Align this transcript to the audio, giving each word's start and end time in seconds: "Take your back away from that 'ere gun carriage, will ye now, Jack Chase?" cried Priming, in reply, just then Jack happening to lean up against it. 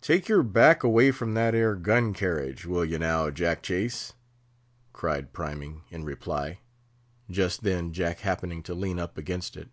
"Take 0.00 0.26
your 0.26 0.42
back 0.42 0.82
away 0.82 1.10
from 1.10 1.34
that 1.34 1.54
'ere 1.54 1.74
gun 1.74 2.14
carriage, 2.14 2.64
will 2.64 2.82
ye 2.82 2.96
now, 2.96 3.28
Jack 3.28 3.62
Chase?" 3.62 4.14
cried 4.94 5.34
Priming, 5.34 5.82
in 5.90 6.02
reply, 6.02 6.60
just 7.28 7.62
then 7.62 7.92
Jack 7.92 8.20
happening 8.20 8.62
to 8.62 8.74
lean 8.74 8.98
up 8.98 9.18
against 9.18 9.54
it. 9.54 9.68